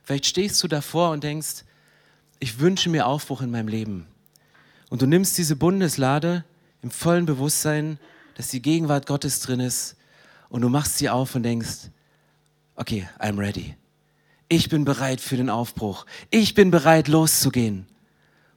[0.03, 1.63] Vielleicht stehst du davor und denkst,
[2.39, 4.07] ich wünsche mir Aufbruch in meinem Leben.
[4.89, 6.45] Und du nimmst diese Bundeslade
[6.81, 7.99] im vollen Bewusstsein,
[8.35, 9.95] dass die Gegenwart Gottes drin ist
[10.49, 11.89] und du machst sie auf und denkst,
[12.75, 13.75] okay, I'm ready.
[14.49, 16.05] Ich bin bereit für den Aufbruch.
[16.29, 17.85] Ich bin bereit loszugehen.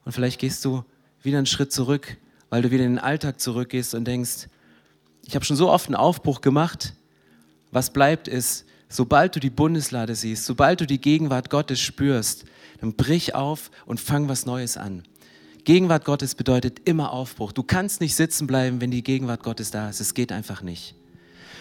[0.05, 0.85] Und vielleicht gehst du
[1.21, 2.17] wieder einen Schritt zurück,
[2.49, 4.47] weil du wieder in den Alltag zurückgehst und denkst,
[5.23, 6.93] ich habe schon so oft einen Aufbruch gemacht.
[7.71, 12.45] Was bleibt ist, sobald du die Bundeslade siehst, sobald du die Gegenwart Gottes spürst,
[12.79, 15.03] dann brich auf und fang was Neues an.
[15.63, 17.51] Gegenwart Gottes bedeutet immer Aufbruch.
[17.51, 19.99] Du kannst nicht sitzen bleiben, wenn die Gegenwart Gottes da ist.
[19.99, 20.95] Es geht einfach nicht.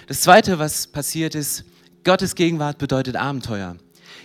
[0.06, 1.64] Das Zweite, was passiert ist,
[2.04, 3.76] Gottes Gegenwart bedeutet Abenteuer.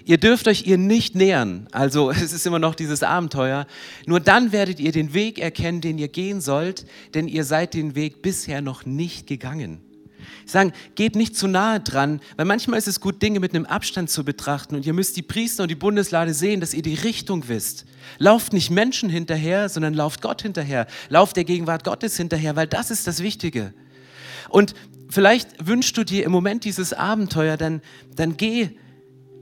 [0.05, 3.67] Ihr dürft euch ihr nicht nähern, also es ist immer noch dieses Abenteuer.
[4.05, 7.95] Nur dann werdet ihr den Weg erkennen, den ihr gehen sollt, denn ihr seid den
[7.95, 9.81] Weg bisher noch nicht gegangen.
[10.45, 14.09] Sagen, geht nicht zu nahe dran, weil manchmal ist es gut, Dinge mit einem Abstand
[14.09, 17.47] zu betrachten und ihr müsst die Priester und die Bundeslade sehen, dass ihr die Richtung
[17.47, 17.85] wisst.
[18.17, 20.87] Lauft nicht Menschen hinterher, sondern lauft Gott hinterher.
[21.09, 23.73] Lauft der Gegenwart Gottes hinterher, weil das ist das Wichtige.
[24.49, 24.73] Und
[25.09, 27.81] vielleicht wünschst du dir im Moment dieses Abenteuer, dann,
[28.15, 28.69] dann geh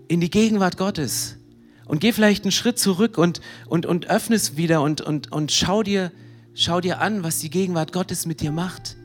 [0.07, 1.37] in die Gegenwart Gottes
[1.85, 5.51] und geh vielleicht einen Schritt zurück und, und, und öffne es wieder und, und, und
[5.51, 6.11] schau, dir,
[6.53, 8.95] schau dir an, was die Gegenwart Gottes mit dir macht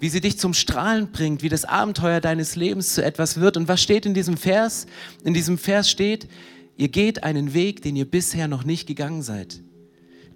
[0.00, 3.56] wie sie dich zum Strahlen bringt, wie das Abenteuer deines Lebens zu etwas wird.
[3.56, 4.86] Und was steht in diesem Vers?
[5.24, 6.28] In diesem Vers steht,
[6.76, 9.62] ihr geht einen Weg, den ihr bisher noch nicht gegangen seid.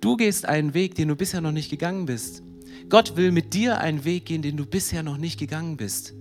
[0.00, 2.42] Du gehst einen Weg, den du bisher noch nicht gegangen bist.
[2.88, 6.14] Gott will mit dir einen Weg gehen, den du bisher noch nicht gegangen bist.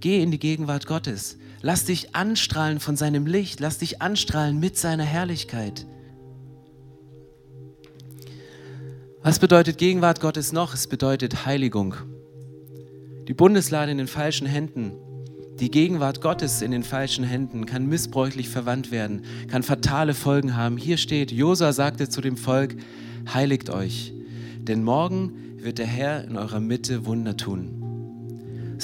[0.00, 1.38] Geh in die Gegenwart Gottes.
[1.60, 3.58] Lass dich anstrahlen von seinem Licht.
[3.58, 5.86] Lass dich anstrahlen mit seiner Herrlichkeit.
[9.22, 10.74] Was bedeutet Gegenwart Gottes noch?
[10.74, 11.96] Es bedeutet Heiligung.
[13.26, 14.92] Die Bundeslade in den falschen Händen,
[15.58, 20.76] die Gegenwart Gottes in den falschen Händen kann missbräuchlich verwandt werden, kann fatale Folgen haben.
[20.76, 22.76] Hier steht, Josa sagte zu dem Volk,
[23.32, 24.12] heiligt euch,
[24.58, 27.83] denn morgen wird der Herr in eurer Mitte Wunder tun.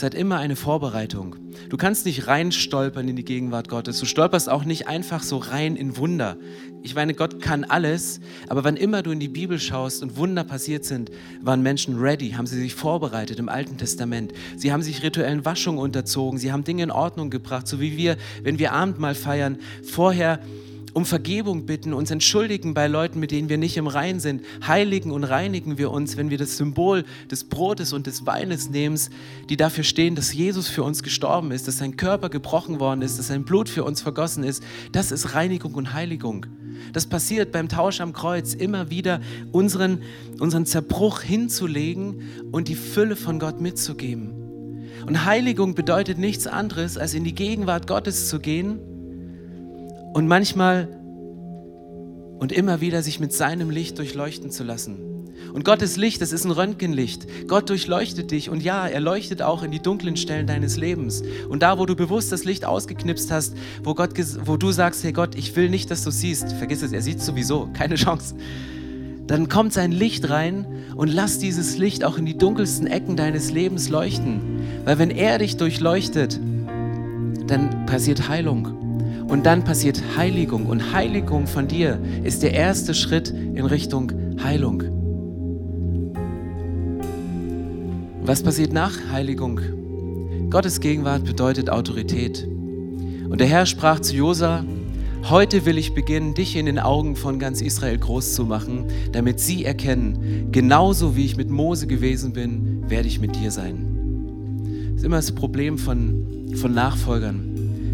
[0.00, 1.36] Es hat immer eine Vorbereitung.
[1.68, 4.00] Du kannst nicht reinstolpern in die Gegenwart Gottes.
[4.00, 6.38] Du stolperst auch nicht einfach so rein in Wunder.
[6.82, 10.42] Ich meine, Gott kann alles, aber wann immer du in die Bibel schaust und Wunder
[10.42, 11.10] passiert sind,
[11.42, 14.32] waren Menschen ready, haben sie sich vorbereitet im Alten Testament.
[14.56, 18.16] Sie haben sich rituellen Waschungen unterzogen, sie haben Dinge in Ordnung gebracht, so wie wir,
[18.42, 20.40] wenn wir Abendmahl feiern, vorher
[20.92, 24.42] um Vergebung bitten, uns entschuldigen bei Leuten, mit denen wir nicht im Rein sind.
[24.66, 28.98] Heiligen und reinigen wir uns, wenn wir das Symbol des Brotes und des Weines nehmen,
[29.48, 33.18] die dafür stehen, dass Jesus für uns gestorben ist, dass sein Körper gebrochen worden ist,
[33.18, 34.62] dass sein Blut für uns vergossen ist.
[34.92, 36.46] Das ist Reinigung und Heiligung.
[36.92, 39.20] Das passiert beim Tausch am Kreuz immer wieder,
[39.52, 40.02] unseren,
[40.38, 44.32] unseren Zerbruch hinzulegen und die Fülle von Gott mitzugeben.
[45.06, 48.80] Und Heiligung bedeutet nichts anderes, als in die Gegenwart Gottes zu gehen
[50.12, 50.88] und manchmal
[52.38, 55.10] und immer wieder sich mit seinem Licht durchleuchten zu lassen.
[55.52, 57.26] Und Gottes Licht, das ist ein Röntgenlicht.
[57.48, 61.22] Gott durchleuchtet dich und ja, er leuchtet auch in die dunklen Stellen deines Lebens.
[61.48, 64.10] Und da, wo du bewusst das Licht ausgeknipst hast, wo, Gott,
[64.44, 67.20] wo du sagst, hey Gott, ich will nicht, dass du siehst, vergiss es, er sieht
[67.20, 68.34] sowieso, keine Chance.
[69.26, 73.50] Dann kommt sein Licht rein und lass dieses Licht auch in die dunkelsten Ecken deines
[73.52, 74.40] Lebens leuchten.
[74.84, 76.40] Weil wenn er dich durchleuchtet,
[77.46, 78.89] dann passiert Heilung.
[79.30, 80.66] Und dann passiert Heiligung.
[80.66, 84.12] Und Heiligung von dir ist der erste Schritt in Richtung
[84.42, 84.82] Heilung.
[88.22, 89.60] Was passiert nach Heiligung?
[90.50, 92.44] Gottes Gegenwart bedeutet Autorität.
[92.44, 94.64] Und der Herr sprach zu Josa,
[95.28, 99.38] Heute will ich beginnen, dich in den Augen von ganz Israel groß zu machen, damit
[99.38, 103.86] sie erkennen, genauso wie ich mit Mose gewesen bin, werde ich mit dir sein.
[104.88, 107.49] Das ist immer das Problem von, von Nachfolgern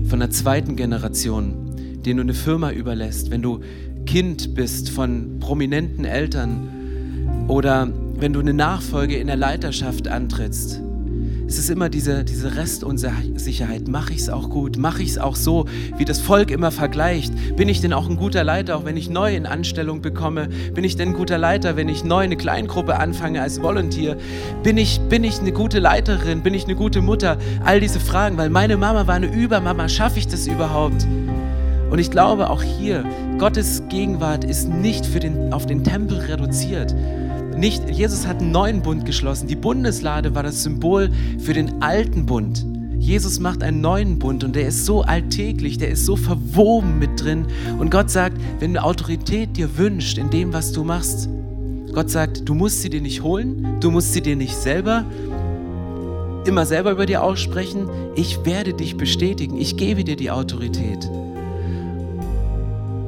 [0.08, 3.60] von der zweiten Generation, denen du eine Firma überlässt, wenn du
[4.06, 7.88] Kind bist von prominenten Eltern oder
[8.18, 10.80] wenn du eine Nachfolge in der Leiterschaft antrittst.
[11.48, 13.86] Es ist immer diese, diese Restunsicherheit.
[13.86, 14.78] Mache ich es auch gut?
[14.78, 17.32] Mache ich es auch so, wie das Volk immer vergleicht?
[17.56, 20.48] Bin ich denn auch ein guter Leiter, auch wenn ich neu in Anstellung bekomme?
[20.74, 24.16] Bin ich denn ein guter Leiter, wenn ich neu eine Kleingruppe anfange als Volunteer?
[24.64, 26.42] Bin ich, bin ich eine gute Leiterin?
[26.42, 27.38] Bin ich eine gute Mutter?
[27.64, 29.88] All diese Fragen, weil meine Mama war eine Übermama.
[29.88, 31.06] Schaffe ich das überhaupt?
[31.90, 33.04] Und ich glaube auch hier,
[33.38, 36.92] Gottes Gegenwart ist nicht für den, auf den Tempel reduziert,
[37.56, 39.46] nicht, Jesus hat einen neuen Bund geschlossen.
[39.46, 42.64] Die Bundeslade war das Symbol für den alten Bund.
[42.98, 47.22] Jesus macht einen neuen Bund und der ist so alltäglich, der ist so verwoben mit
[47.22, 47.46] drin.
[47.78, 51.28] Und Gott sagt, wenn du Autorität dir wünscht in dem, was du machst,
[51.92, 55.04] Gott sagt, du musst sie dir nicht holen, du musst sie dir nicht selber
[56.46, 57.88] immer selber über dir aussprechen.
[58.14, 61.08] Ich werde dich bestätigen, ich gebe dir die Autorität.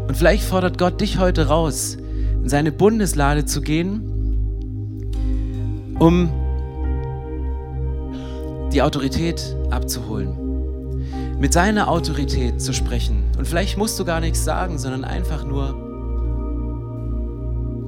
[0.08, 1.98] Und vielleicht fordert Gott dich heute raus,
[2.42, 4.07] in seine Bundeslade zu gehen
[5.98, 6.30] um
[8.72, 10.36] die Autorität abzuholen.
[11.38, 13.22] Mit seiner Autorität zu sprechen.
[13.38, 15.70] Und vielleicht musst du gar nichts sagen, sondern einfach nur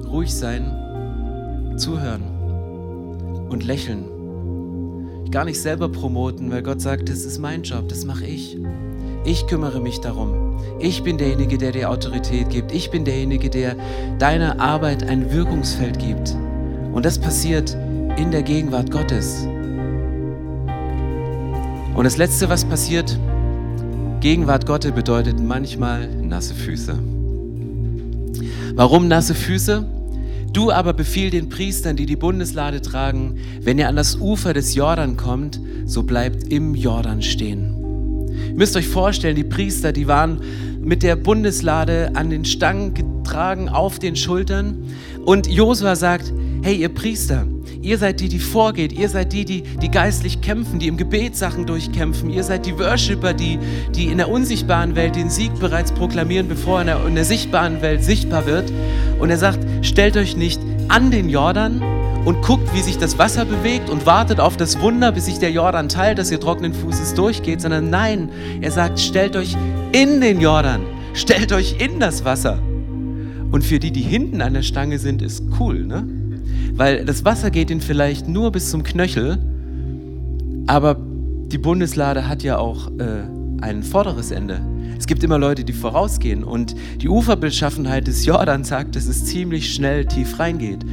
[0.07, 2.23] ruhig sein, zuhören
[3.49, 4.05] und lächeln.
[5.31, 8.57] Gar nicht selber promoten, weil Gott sagt, das ist mein Job, das mache ich.
[9.23, 10.57] Ich kümmere mich darum.
[10.79, 12.73] Ich bin derjenige, der dir Autorität gibt.
[12.73, 13.75] Ich bin derjenige, der
[14.17, 16.35] deiner Arbeit ein Wirkungsfeld gibt.
[16.91, 17.77] Und das passiert
[18.17, 19.47] in der Gegenwart Gottes.
[21.95, 23.17] Und das Letzte, was passiert,
[24.19, 26.97] Gegenwart Gottes bedeutet manchmal nasse Füße.
[28.75, 29.85] Warum nasse Füße?
[30.53, 34.75] Du aber befiehl den Priestern, die die Bundeslade tragen, wenn ihr an das Ufer des
[34.75, 37.75] Jordan kommt, so bleibt im Jordan stehen.
[38.49, 40.41] Ihr müsst euch vorstellen, die Priester, die waren
[40.81, 44.83] mit der Bundeslade an den Stangen getragen, auf den Schultern.
[45.25, 47.47] Und Josua sagt, hey ihr Priester,
[47.81, 51.35] ihr seid die, die vorgeht, ihr seid die, die, die geistlich kämpfen, die im Gebet
[51.35, 53.57] Sachen durchkämpfen, ihr seid die Worshipper, die,
[53.95, 57.25] die in der unsichtbaren Welt den Sieg bereits proklamieren, bevor er in der, in der
[57.25, 58.71] sichtbaren Welt sichtbar wird.
[59.19, 61.81] Und er sagt, stellt euch nicht an den Jordan,
[62.25, 65.49] und guckt, wie sich das Wasser bewegt und wartet auf das Wunder, bis sich der
[65.49, 68.29] Jordan teilt, dass ihr trockenen Fußes durchgeht, sondern nein,
[68.61, 69.57] er sagt, stellt euch
[69.91, 70.81] in den Jordan,
[71.15, 72.59] stellt euch in das Wasser.
[73.51, 76.20] Und für die, die hinten an der Stange sind, ist cool, ne?
[76.73, 79.37] Weil das Wasser geht ihnen vielleicht nur bis zum Knöchel,
[80.67, 80.95] aber
[81.51, 83.23] die Bundeslade hat ja auch äh,
[83.61, 84.61] ein vorderes Ende.
[84.97, 89.73] Es gibt immer Leute, die vorausgehen und die Uferbeschaffenheit des Jordans sagt, dass es ziemlich
[89.73, 90.85] schnell tief reingeht.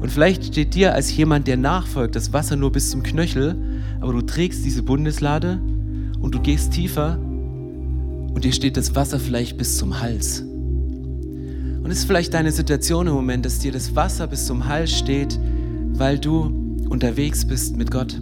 [0.00, 3.56] Und vielleicht steht dir als jemand, der nachfolgt, das Wasser nur bis zum Knöchel,
[4.00, 5.60] aber du trägst diese Bundeslade
[6.20, 10.44] und du gehst tiefer und dir steht das Wasser vielleicht bis zum Hals.
[11.84, 14.90] Und es ist vielleicht deine Situation im Moment, dass dir das Wasser bis zum Hals
[14.90, 15.38] steht,
[15.92, 18.18] weil du unterwegs bist mit Gott.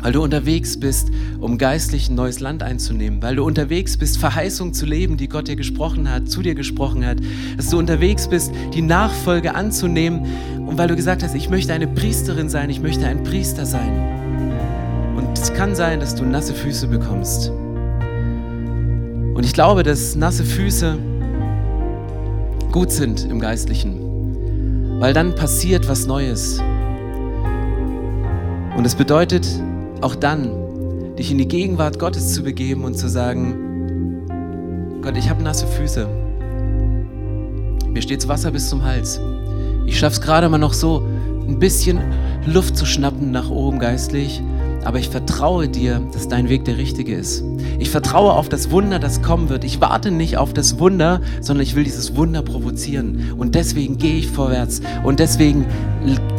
[0.00, 3.22] Weil du unterwegs bist, um geistlich ein neues Land einzunehmen.
[3.22, 7.04] Weil du unterwegs bist, Verheißung zu leben, die Gott dir gesprochen hat, zu dir gesprochen
[7.04, 7.18] hat.
[7.58, 10.24] Dass du unterwegs bist, die Nachfolge anzunehmen.
[10.66, 13.92] Und weil du gesagt hast, ich möchte eine Priesterin sein, ich möchte ein Priester sein.
[15.18, 17.50] Und es kann sein, dass du nasse Füße bekommst.
[19.34, 20.96] Und ich glaube, dass nasse Füße
[22.74, 26.58] gut sind im Geistlichen, weil dann passiert was Neues.
[28.76, 29.46] Und es bedeutet
[30.00, 34.26] auch dann, dich in die Gegenwart Gottes zu begeben und zu sagen,
[35.02, 36.08] Gott, ich habe nasse Füße.
[37.90, 39.20] Mir steht Wasser bis zum Hals.
[39.86, 41.06] Ich schaffe es gerade mal noch so,
[41.46, 42.00] ein bisschen
[42.44, 44.42] Luft zu schnappen nach oben geistlich
[44.84, 47.42] aber ich vertraue dir, dass dein Weg der richtige ist.
[47.78, 49.64] Ich vertraue auf das Wunder, das kommen wird.
[49.64, 53.32] Ich warte nicht auf das Wunder, sondern ich will dieses Wunder provozieren.
[53.36, 54.80] Und deswegen gehe ich vorwärts.
[55.02, 55.66] Und deswegen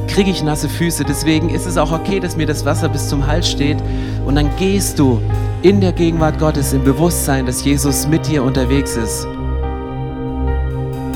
[0.08, 1.04] kriege ich nasse Füße.
[1.04, 3.78] Deswegen ist es auch okay, dass mir das Wasser bis zum Hals steht.
[4.26, 5.20] Und dann gehst du
[5.62, 9.28] in der Gegenwart Gottes im Bewusstsein, dass Jesus mit dir unterwegs ist.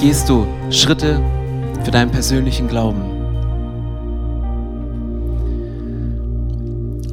[0.02, 1.22] Gehst du Schritte
[1.84, 3.18] für deinen persönlichen Glauben.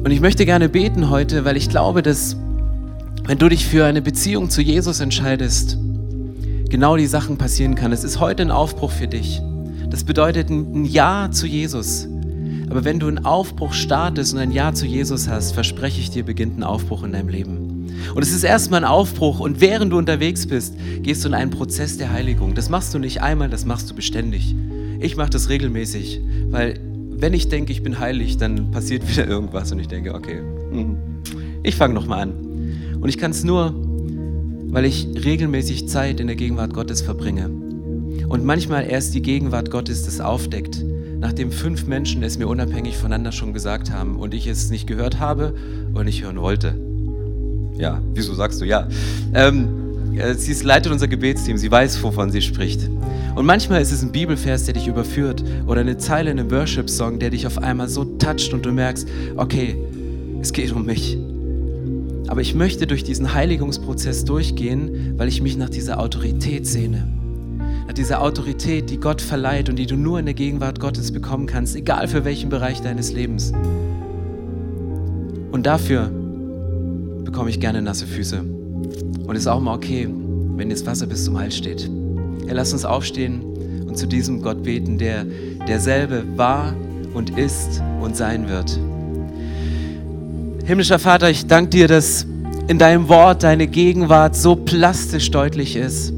[0.07, 2.37] Und ich möchte gerne beten heute, weil ich glaube, dass
[3.25, 5.77] wenn du dich für eine Beziehung zu Jesus entscheidest,
[6.69, 7.91] genau die Sachen passieren kann.
[7.91, 9.41] Es ist heute ein Aufbruch für dich.
[9.89, 12.07] Das bedeutet ein Ja zu Jesus.
[12.69, 16.23] Aber wenn du einen Aufbruch startest und ein Ja zu Jesus hast, verspreche ich dir,
[16.23, 17.91] beginnt ein Aufbruch in deinem Leben.
[18.15, 21.51] Und es ist erstmal ein Aufbruch und während du unterwegs bist, gehst du in einen
[21.51, 22.55] Prozess der Heiligung.
[22.55, 24.55] Das machst du nicht einmal, das machst du beständig.
[25.01, 26.79] Ich mache das regelmäßig, weil
[27.19, 30.39] wenn ich denke, ich bin heilig, dann passiert wieder irgendwas und ich denke, okay,
[30.71, 30.97] hm,
[31.63, 32.99] ich fange nochmal an.
[33.01, 33.73] Und ich kann es nur,
[34.69, 37.49] weil ich regelmäßig Zeit in der Gegenwart Gottes verbringe.
[38.27, 40.83] Und manchmal erst die Gegenwart Gottes das aufdeckt,
[41.19, 45.19] nachdem fünf Menschen es mir unabhängig voneinander schon gesagt haben und ich es nicht gehört
[45.19, 45.55] habe
[45.93, 46.75] und nicht hören wollte.
[47.77, 48.87] Ja, wieso sagst du ja?
[49.33, 49.67] Ähm,
[50.17, 52.89] äh, sie leitet unser Gebetsteam, sie weiß, wovon sie spricht.
[53.37, 57.19] Und manchmal ist es ein Bibelvers, der dich überführt oder eine Zeile in einem Worship-Song,
[57.19, 59.77] der dich auf einmal so toucht und du merkst, okay,
[60.41, 61.19] es geht um mich.
[62.29, 67.07] Aber ich möchte durch diesen Heiligungsprozess durchgehen, weil ich mich nach dieser Autorität sehne.
[67.85, 71.45] Nach dieser Autorität, die Gott verleiht und die du nur in der Gegenwart Gottes bekommen
[71.45, 73.53] kannst, egal für welchen Bereich deines Lebens.
[75.51, 76.09] Und dafür
[77.23, 78.39] bekomme ich gerne nasse Füße.
[78.39, 80.09] Und es ist auch mal okay,
[80.55, 81.87] wenn das Wasser bis zum Hals steht.
[82.47, 85.25] Ja, lass uns aufstehen und zu diesem Gott beten, der
[85.67, 86.73] derselbe war
[87.13, 88.79] und ist und sein wird.
[90.65, 92.25] Himmlischer Vater, ich danke dir, dass
[92.67, 96.13] in deinem Wort deine Gegenwart so plastisch deutlich ist.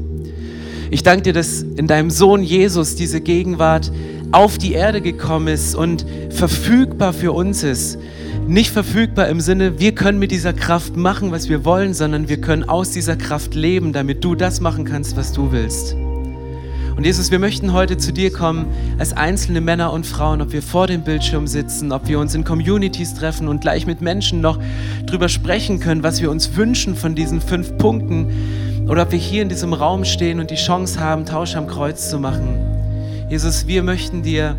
[0.90, 3.92] Ich danke dir, dass in deinem Sohn Jesus diese Gegenwart
[4.32, 7.98] auf die Erde gekommen ist und verfügbar für uns ist.
[8.46, 12.40] Nicht verfügbar im Sinne, wir können mit dieser Kraft machen, was wir wollen, sondern wir
[12.40, 15.96] können aus dieser Kraft leben, damit du das machen kannst, was du willst.
[17.00, 18.66] Und Jesus, wir möchten heute zu dir kommen
[18.98, 22.44] als einzelne Männer und Frauen, ob wir vor dem Bildschirm sitzen, ob wir uns in
[22.44, 24.58] Communities treffen und gleich mit Menschen noch
[25.06, 29.40] drüber sprechen können, was wir uns wünschen von diesen fünf Punkten, oder ob wir hier
[29.40, 32.58] in diesem Raum stehen und die Chance haben, Tausch am Kreuz zu machen.
[33.30, 34.58] Jesus, wir möchten dir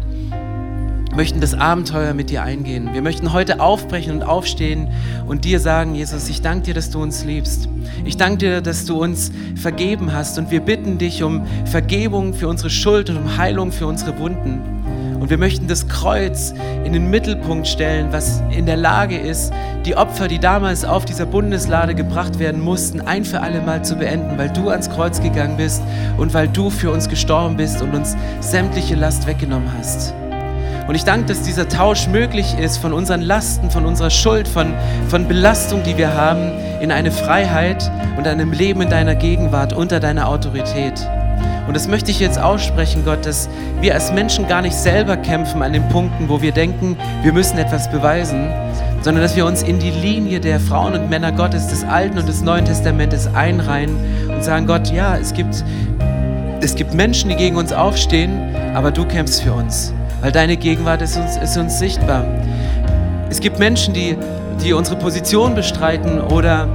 [1.15, 2.89] möchten das Abenteuer mit dir eingehen.
[2.93, 4.89] Wir möchten heute aufbrechen und aufstehen
[5.27, 7.67] und dir sagen, Jesus, ich danke dir, dass du uns liebst.
[8.05, 12.47] Ich danke dir, dass du uns vergeben hast und wir bitten dich um Vergebung für
[12.47, 14.61] unsere Schuld und um Heilung für unsere Wunden.
[15.19, 16.51] Und wir möchten das Kreuz
[16.83, 19.53] in den Mittelpunkt stellen, was in der Lage ist,
[19.85, 23.97] die Opfer, die damals auf dieser Bundeslade gebracht werden mussten, ein für alle Mal zu
[23.97, 25.83] beenden, weil du ans Kreuz gegangen bist
[26.17, 30.15] und weil du für uns gestorben bist und uns sämtliche Last weggenommen hast.
[30.91, 34.73] Und ich danke, dass dieser Tausch möglich ist von unseren Lasten, von unserer Schuld, von,
[35.07, 40.01] von Belastung, die wir haben, in eine Freiheit und einem Leben in deiner Gegenwart unter
[40.01, 41.07] deiner Autorität.
[41.65, 43.47] Und das möchte ich jetzt aussprechen, Gott, dass
[43.79, 47.57] wir als Menschen gar nicht selber kämpfen an den Punkten, wo wir denken, wir müssen
[47.57, 48.49] etwas beweisen,
[49.01, 52.27] sondern dass wir uns in die Linie der Frauen und Männer Gottes des Alten und
[52.27, 53.95] des Neuen Testamentes einreihen
[54.27, 55.63] und sagen, Gott, ja, es gibt,
[56.59, 61.01] es gibt Menschen, die gegen uns aufstehen, aber du kämpfst für uns, weil deine Gegenwart
[61.01, 62.25] ist uns, ist uns sichtbar.
[63.29, 64.15] Es gibt Menschen, die,
[64.63, 66.67] die unsere Position bestreiten oder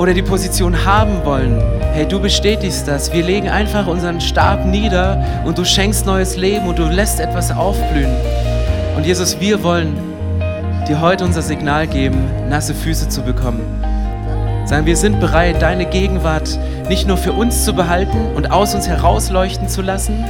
[0.00, 1.60] oder die Position haben wollen,
[1.92, 3.12] hey, du bestätigst das.
[3.12, 7.50] Wir legen einfach unseren Stab nieder und du schenkst neues Leben und du lässt etwas
[7.50, 8.10] aufblühen.
[8.96, 9.94] Und Jesus, wir wollen
[10.88, 12.16] dir heute unser Signal geben,
[12.48, 13.60] nasse Füße zu bekommen.
[14.64, 16.58] Sagen, wir sind bereit, deine Gegenwart
[16.88, 20.24] nicht nur für uns zu behalten und aus uns herausleuchten zu lassen,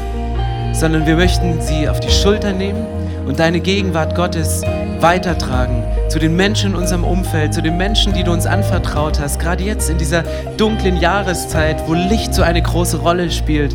[0.72, 2.86] sondern wir möchten sie auf die Schulter nehmen
[3.26, 4.62] und deine Gegenwart Gottes
[5.00, 9.38] weitertragen zu den Menschen in unserem Umfeld, zu den Menschen, die du uns anvertraut hast,
[9.38, 10.24] gerade jetzt in dieser
[10.56, 13.74] dunklen Jahreszeit, wo Licht so eine große Rolle spielt.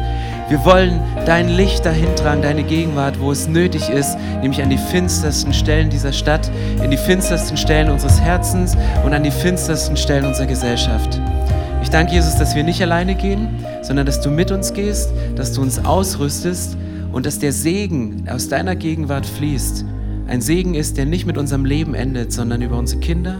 [0.49, 4.77] Wir wollen dein Licht dahin tragen, deine Gegenwart, wo es nötig ist, nämlich an die
[4.77, 6.51] finstersten Stellen dieser Stadt,
[6.83, 8.75] in die finstersten Stellen unseres Herzens
[9.05, 11.19] und an die finstersten Stellen unserer Gesellschaft.
[11.81, 15.53] Ich danke Jesus, dass wir nicht alleine gehen, sondern dass du mit uns gehst, dass
[15.53, 16.77] du uns ausrüstest
[17.11, 19.85] und dass der Segen aus deiner Gegenwart fließt
[20.27, 23.39] ein Segen ist, der nicht mit unserem Leben endet, sondern über unsere Kinder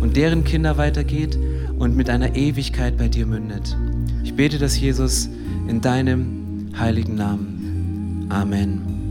[0.00, 1.36] und deren Kinder weitergeht
[1.78, 3.76] und mit einer Ewigkeit bei dir mündet.
[4.22, 5.28] Ich bete das, Jesus,
[5.66, 8.26] in deinem heiligen Namen.
[8.28, 9.01] Amen.